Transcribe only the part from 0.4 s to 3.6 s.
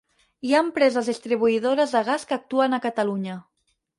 Hi ha Empreses Distribuïdores de Gas que actuen a Catalunya.